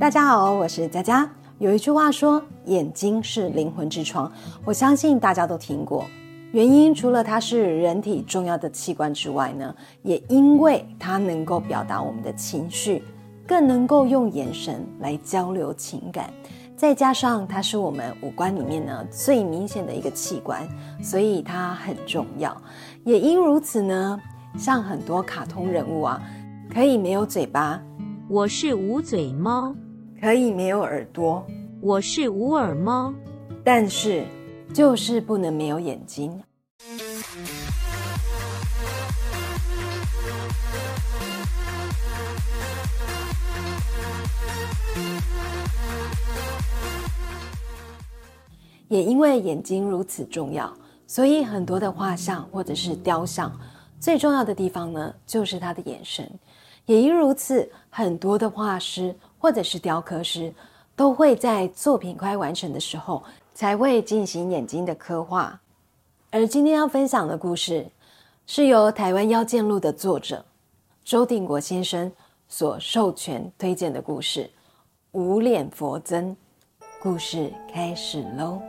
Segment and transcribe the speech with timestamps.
[0.00, 1.30] 大家好，我是佳佳。
[1.58, 4.32] 有一句话说，眼睛是灵魂之窗，
[4.64, 6.06] 我相信大家都听过。
[6.52, 13.02] 原因除了它是人体重要的器官之外呢，也因为它能够表达我们的情绪，
[13.46, 16.32] 更能够用眼神来交流情感。
[16.74, 20.66] 再加上它是我们五官里面呢最明显的一个器官，
[21.02, 22.56] 所以它很重要。
[23.04, 24.18] 也因如此呢，
[24.56, 26.22] 像很多卡通人物啊，
[26.72, 27.78] 可以没有嘴巴，
[28.30, 29.74] 我是无嘴猫，
[30.20, 31.46] 可以没有耳朵，
[31.80, 33.10] 我是无耳猫，
[33.64, 34.26] 但是
[34.74, 36.38] 就是不能没有眼睛。
[48.88, 50.70] 也因为眼睛如此重要，
[51.06, 53.50] 所以很多的画像或者是雕像，
[53.98, 56.30] 最重要的地方呢，就是它的眼神。
[56.84, 60.52] 也因如此，很多的画师或者是雕刻师，
[60.94, 65.58] 都会在作品快完成的时候，才会进行眼睛的刻画。
[66.30, 67.86] 而今天要分享的故事，
[68.46, 70.44] 是由台湾妖剑录的作者
[71.02, 72.12] 周定国先生
[72.48, 74.44] 所授权推荐的故事
[75.12, 76.30] 《无脸佛僧》。
[77.02, 78.60] 故事开始喽。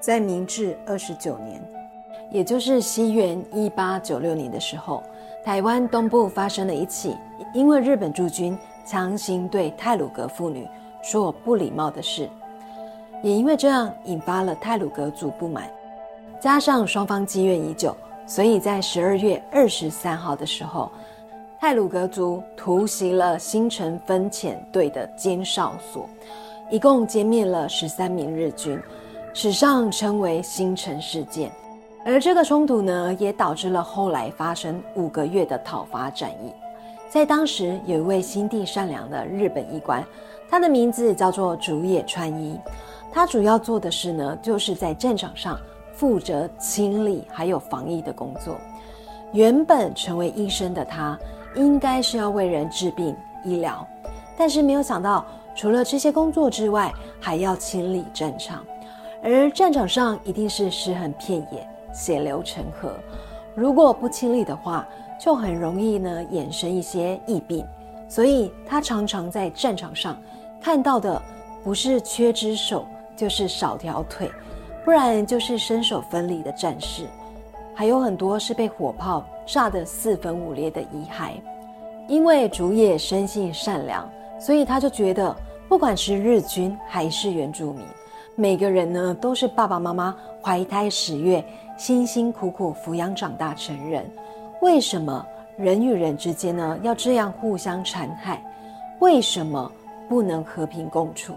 [0.00, 1.62] 在明治二十九年，
[2.32, 5.02] 也就是西元一八九六年的时候，
[5.44, 7.16] 台湾东部发生了一起
[7.54, 8.58] 因为日本驻军
[8.90, 10.66] 强行对泰鲁格妇女
[11.00, 12.28] 做不礼貌的事，
[13.22, 15.70] 也因为这样引发了泰鲁格族不满，
[16.40, 17.96] 加上双方积怨已久，
[18.26, 20.90] 所以在十二月二十三号的时候，
[21.60, 26.08] 泰鲁格族突袭了新城分遣队的监哨所，
[26.68, 28.76] 一共歼灭了十三名日军。
[29.32, 31.48] 史上称为星辰事件，
[32.04, 36.52] 而这个冲突呢，也导致了后来发生五个月的讨伐战役。
[37.10, 40.06] 在当时，有一位心地善良的日本医官，
[40.48, 42.56] 他的名字叫做竹野川一。
[43.10, 45.58] 他主要做的事呢，就是在战场上
[45.92, 48.56] 负责清理还有防疫的工作。
[49.32, 51.18] 原本成为医生的他，
[51.56, 53.84] 应该是要为人治病医疗，
[54.38, 58.64] 但是没有想到，除了这些工作之外，还要清理战场。
[59.20, 62.94] 而战场上一定是尸横遍野、血流成河，
[63.56, 64.86] 如果不清理的话，
[65.20, 67.64] 就很容易呢衍生一些疫病。
[68.08, 70.16] 所以他常常在战场上
[70.60, 71.20] 看到的
[71.62, 74.28] 不是缺只手，就是少条腿，
[74.84, 77.06] 不然就是身手分离的战士，
[77.74, 81.32] 还有很多是被火炮炸得四分五裂的遗骸。
[82.08, 84.10] 因为竹野生性善良，
[84.40, 85.36] 所以他就觉得，
[85.68, 87.84] 不管是日军还是原住民。
[88.34, 91.44] 每个人呢，都是爸爸妈妈怀胎十月，
[91.76, 94.04] 辛辛苦苦抚养长大成人。
[94.60, 95.26] 为什么
[95.56, 98.42] 人与人之间呢要这样互相残害？
[98.98, 99.70] 为什么
[100.08, 101.34] 不能和平共处？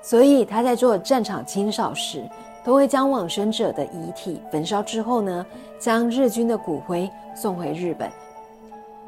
[0.00, 2.22] 所以他在做战场清扫时，
[2.64, 5.44] 都会将往生者的遗体焚烧之后呢，
[5.80, 8.08] 将日军的骨灰送回日本，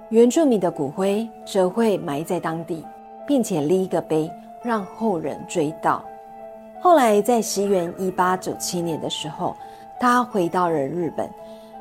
[0.09, 2.85] 原住民的骨灰则会埋在当地，
[3.27, 4.29] 并且立一个碑，
[4.61, 6.01] 让后人追悼。
[6.81, 9.55] 后来在西元一八九七年的时候，
[10.01, 11.31] 他回到了日本，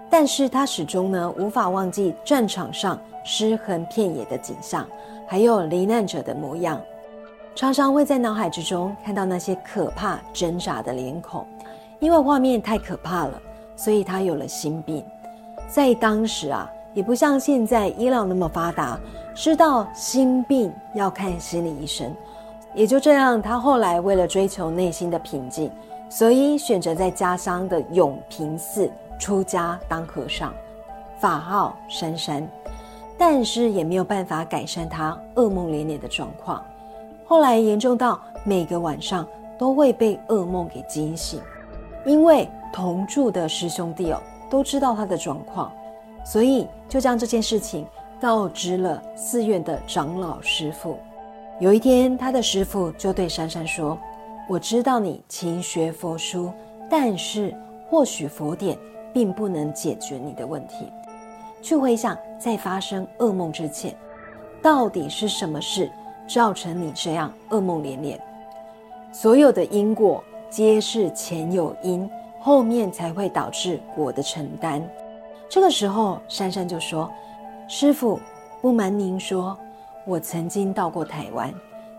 [0.10, 4.88] 但是他始终呢无法忘记战场上尸横遍野的景象，
[5.28, 6.82] 还有罹难者的模样，
[7.56, 11.46] 常常会在脑海之中看到那些可怕挣扎的脸孔，
[12.00, 13.42] 因为画面太可怕了，
[13.76, 15.04] 所以他有了心病。
[15.68, 18.98] 在当时啊，也不像现在医疗那么发达，
[19.36, 22.16] 知道心病要看心理医生。
[22.74, 25.70] 也就这样，他后来为了追求内心的平静，
[26.10, 30.54] 所以选择在家乡的永平寺出家当和尚，
[31.20, 32.48] 法号珊珊。
[33.18, 36.64] 但是也没有办法改善他噩梦连连的状况。
[37.26, 41.42] 后来严重到每个晚上都会被噩梦给惊醒，
[42.06, 45.72] 因为同住的师兄弟哦都知道他的状况，
[46.24, 47.88] 所以就将这件事情
[48.22, 51.00] 告知了寺院的长老师傅。
[51.60, 53.98] 有一天，他的师傅就对珊珊说
[54.48, 56.52] ：“我知道你勤学佛书，
[56.88, 57.52] 但是
[57.90, 58.78] 或许佛典
[59.18, 60.92] 并不能解决你的问题。
[61.60, 63.92] 去回想，在发生噩梦之前，
[64.62, 65.90] 到底是什么事
[66.28, 68.22] 造成你这样噩梦连连？
[69.12, 72.08] 所有的因果皆是前有因，
[72.40, 74.88] 后面才会导致果的承担。”
[75.50, 77.10] 这个时候，珊珊就说
[77.68, 78.20] ：“师傅，
[78.62, 79.58] 不瞒您说。”
[80.06, 81.52] 我曾经到过台湾，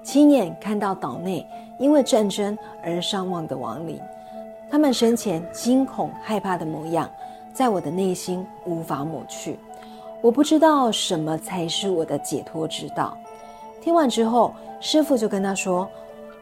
[0.05, 1.45] 亲眼看到岛内
[1.81, 4.01] 因为战争而伤亡的亡灵，
[4.71, 7.09] 他们生前惊恐害怕的模样，
[7.53, 9.59] 在我的内心无法抹去。
[10.21, 13.17] 我不知道什么才是我的解脱之道。
[13.81, 15.89] 听完之后，师傅就跟他说：“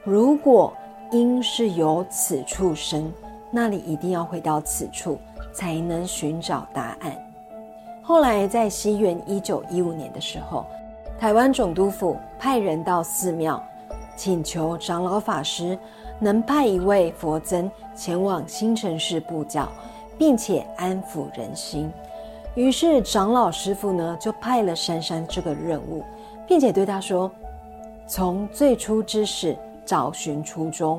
[0.02, 0.73] 如果
[1.12, 3.12] 因是由此处生，
[3.50, 5.19] 那你一定要回到此处，
[5.52, 7.17] 才能寻找答案。”
[8.02, 10.67] 后来在西元一九一五年的时候，
[11.19, 13.62] 台湾总督府派人到寺庙，
[14.17, 15.79] 请求长老法师
[16.18, 19.68] 能派一位佛僧前往新城市布教，
[20.18, 21.90] 并且安抚人心。
[22.54, 26.02] 于是长老师傅呢就派了珊珊这个任务，
[26.46, 27.30] 并且对他说
[28.08, 30.98] ：“从最初之始找寻初衷，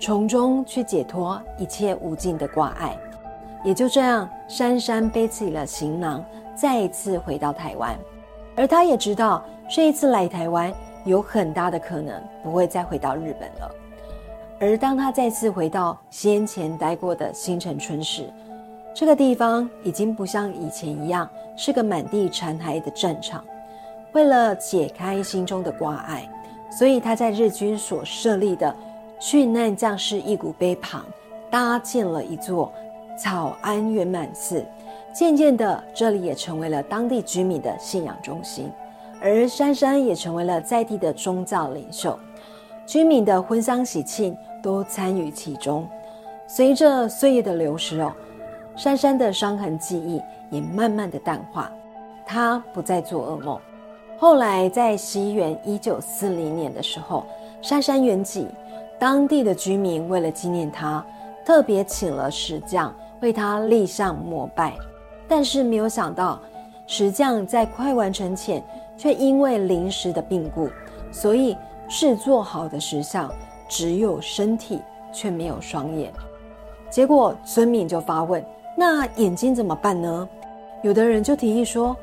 [0.00, 2.96] 从中去解脱一切无尽的挂碍。”
[3.62, 6.24] 也就这样，珊珊背起了行囊，
[6.56, 7.96] 再一次回到台湾。
[8.56, 10.72] 而他也知道，这一次来台湾
[11.04, 13.70] 有很大的可能不会再回到日本了。
[14.60, 18.30] 而当他再次回到先前待过的新城村时，
[18.94, 21.26] 这个地方已经不像以前一样
[21.56, 23.42] 是个满地残骸的战场。
[24.12, 26.28] 为了解开心中的挂碍，
[26.70, 28.74] 所以他在日军所设立的
[29.18, 31.06] 殉难将士义骨碑旁
[31.50, 32.70] 搭建了一座
[33.16, 34.62] 草庵圆满寺。
[35.14, 38.70] 渐渐的，这里也成为了当地居民的信仰中心，
[39.22, 42.18] 而珊珊也成为了在地的宗教领袖。
[42.90, 45.86] 居民的婚丧喜庆都参与其中。
[46.48, 48.12] 随着岁月的流逝哦。
[48.74, 50.20] 珊珊的伤痕记忆
[50.50, 51.70] 也慢慢的淡化，
[52.26, 53.56] 她不再做噩梦。
[54.18, 57.24] 后来在西元一九四零年的时候，
[57.62, 58.46] 珊珊圆寂，
[58.98, 61.04] 当地的居民为了纪念她，
[61.44, 64.74] 特别请了石匠为她立像膜拜。
[65.28, 66.40] 但是没有想到，
[66.88, 68.60] 石匠在快完成前，
[68.96, 70.68] 却因为临时的病故，
[71.12, 71.56] 所以
[71.90, 73.28] 制作好的石像
[73.68, 74.80] 只有身体，
[75.12, 76.12] 却没有双眼。
[76.88, 78.42] 结果村民就发问。
[78.76, 80.28] 那眼睛怎么办呢？
[80.82, 81.94] 有的人就提议说，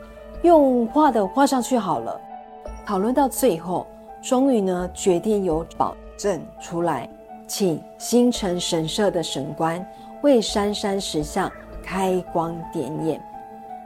[0.41, 2.19] 用画的画上去好了。
[2.85, 3.87] 讨论到最后，
[4.21, 7.09] 终于呢决定由保证出来，
[7.47, 9.83] 请星辰神社的神官
[10.21, 11.49] 为山山石像
[11.81, 13.21] 开光点眼。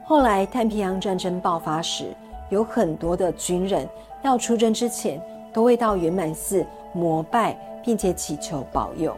[0.03, 2.07] 后来太平洋战争爆发时，
[2.49, 3.87] 有很多的军人
[4.23, 5.21] 要出征之前，
[5.53, 9.15] 都会到圆满寺膜拜，并且祈求保佑。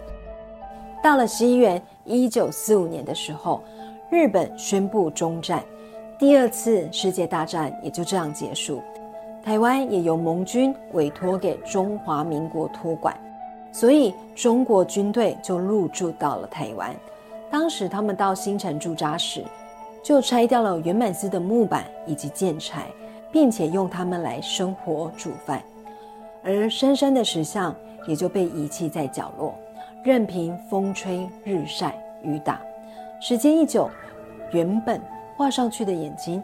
[1.02, 1.82] 到了西元。
[2.06, 3.64] 一九四五年的时候，
[4.10, 5.64] 日本宣布终战，
[6.20, 8.82] 第二次世界大战也就这样结束。
[9.42, 13.18] 台湾也由盟军委托给中华民国托管，
[13.72, 16.94] 所以中国军队就入驻到了台湾。
[17.50, 19.46] 当时他们到新城驻扎时，
[20.04, 22.88] 就拆掉了圆满寺的木板以及建材，
[23.32, 25.64] 并且用它们来生火煮饭，
[26.44, 27.76] 而深深的石像
[28.06, 29.56] 也就被遗弃在角落。
[30.04, 32.60] 任凭风吹日晒雨打，
[33.22, 33.90] 时间一久，
[34.52, 35.00] 原本
[35.38, 36.44] 画上去的眼睛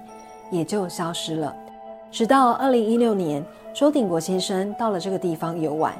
[0.50, 1.54] 也就消失了。
[2.10, 3.44] 直到二零一六年，
[3.74, 5.94] 周鼎国先生到了这个地方游玩，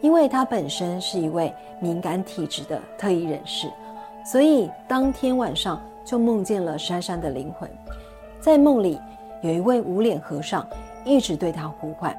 [0.00, 3.70] 因为他本身是一位敏感体质的特异人士，
[4.26, 7.70] 所以当天晚上就梦见了珊珊的灵魂。
[8.40, 9.00] 在梦里，
[9.40, 10.66] 有一位无脸和尚
[11.04, 12.14] 一直对他呼唤。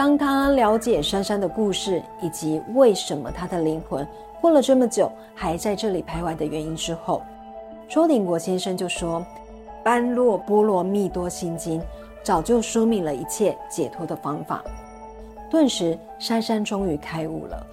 [0.00, 4.08] 当他了解珊珊的故事，以及为什么他的灵魂
[4.40, 7.20] 过了这么久还在这里徘徊的原因之后，
[7.86, 9.22] 周鼎国先生就说
[9.84, 11.82] ：“般若波罗蜜多心经
[12.22, 14.64] 早就说明了一切解脱的方法。”
[15.50, 17.66] 顿时，珊珊终于开悟了，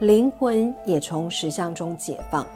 [0.00, 2.46] 灵魂也从石像中解放，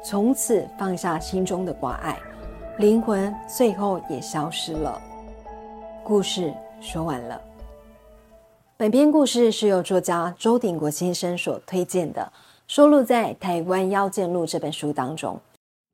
[0.00, 2.16] 从此放下心中的挂碍，
[2.78, 5.02] 灵魂最后也消失了。
[6.04, 7.40] 故事说完了。
[8.80, 12.32] 本篇故事是由作家周鼎国先生所推荐的，
[12.66, 15.38] 收录在《台湾妖剑录》这本书当中。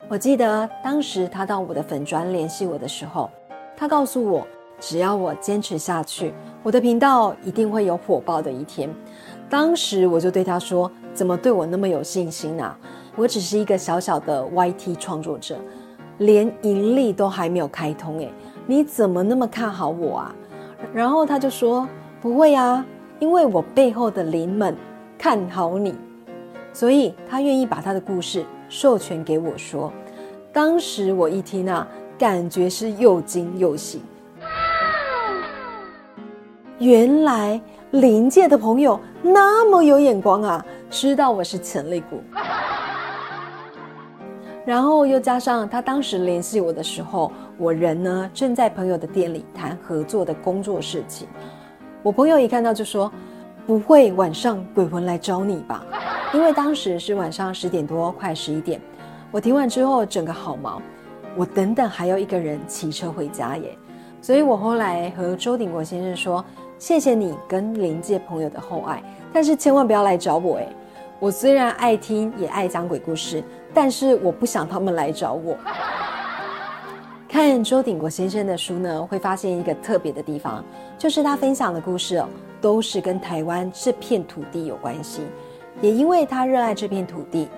[0.07, 3.28] 我记得当时他到我的粉专联系我的时候，
[3.76, 4.47] 他告诉我，
[4.78, 8.88] 只要我坚持下去，我的频道一定会有火爆的一天。
[9.50, 12.78] 当时我就对他说：“怎么对我那么有信心啊？
[13.16, 15.59] 我只是一个小小的 YT 创作者，
[16.19, 18.33] 连盈利都还没有开通，诶，
[18.64, 20.37] 你怎么那么看好我啊？”
[20.95, 21.85] 然后他就说。
[22.21, 22.85] 不会啊，
[23.19, 24.75] 因为我背后的灵们
[25.17, 25.95] 看好你，
[26.73, 29.93] 所以他愿意把他的故事授权给我说。
[30.53, 31.87] 当时我一听啊，
[32.19, 34.03] 感觉是又惊又喜。
[36.79, 37.61] 原来
[37.93, 42.23] 灵界的朋友那么有眼光啊，知道我是潜力股。
[44.65, 51.29] 然后又加上他当时联系我的时候，我人呢正在朋友的店里谈合作的工作事情。
[52.07, 53.11] 我朋友一看到就说
[53.67, 55.85] ：“不会晚上鬼魂来找你吧？”
[56.33, 58.81] 因为当时是晚上十点多，快十一点。
[59.33, 60.81] 我听完之后，整个好忙。
[61.35, 63.77] 我等等还要一个人骑车回家耶，
[64.23, 66.45] 所以我后来和周鼎国先生说
[66.79, 70.69] ：“谢谢你跟临界朋友的厚爱，但是千万不要来找我诶。
[71.19, 73.43] 我虽然爱听也爱讲鬼故事，
[73.75, 75.57] 但是我不想他们来找我。
[77.28, 80.64] 看周鼎国先生的书呢，会发现一个特别的地方，
[80.97, 82.28] 就是他分享的故事哦，
[82.61, 85.23] 都是跟台湾这片土地有关系。
[85.83, 87.49] 也因为他热爱这片土地，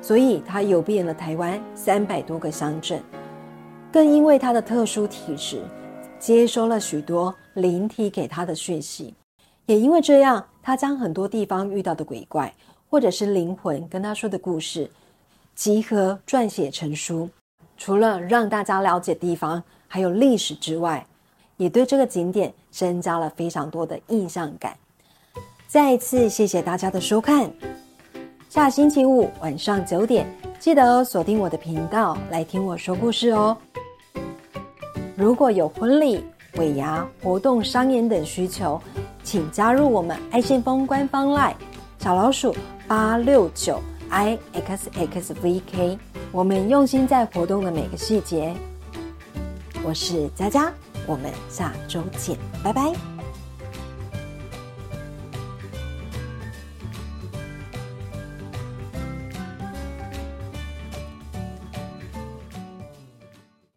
[0.00, 3.02] 所以他游遍了台湾三百多个乡镇。
[3.92, 5.60] 更因为他的特殊体质，
[6.18, 9.12] 接收了许多灵体给他的讯息。
[9.66, 12.54] 也因为这样，他将很多地方遇到的鬼怪，
[12.88, 14.88] 或者是灵魂跟他说的故事，
[15.54, 17.28] 集合撰写成书。
[17.76, 21.06] 除了让大家了解地方还有历史之外，
[21.56, 24.76] 也对这个景点增加了非常多的印象感。
[25.66, 27.50] 再一次谢谢大家的收看，
[28.48, 30.26] 下星期五晚上九点
[30.58, 33.56] 记得锁定我的频道来听我说故事哦。
[35.16, 36.24] 如果有婚礼、
[36.56, 38.80] 尾牙、活动、商演等需求，
[39.22, 41.54] 请加入我们爱信封官方 LINE
[41.98, 42.54] 小老鼠
[42.86, 43.80] 八六九
[44.12, 45.98] i x x v k。
[46.30, 48.54] 我们用心在活动的每个细节。
[49.82, 50.72] 我是佳佳，
[51.06, 53.11] 我们下周见，拜拜。